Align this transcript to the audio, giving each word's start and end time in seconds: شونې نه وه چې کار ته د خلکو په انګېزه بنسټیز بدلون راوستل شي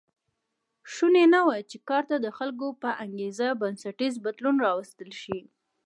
شونې 0.93 1.25
نه 1.33 1.41
وه 1.47 1.57
چې 1.69 1.77
کار 1.89 2.03
ته 2.09 2.15
د 2.25 2.27
خلکو 2.37 2.67
په 2.81 2.89
انګېزه 3.03 3.47
بنسټیز 3.61 4.13
بدلون 4.25 4.55
راوستل 4.65 5.11
شي 5.21 5.39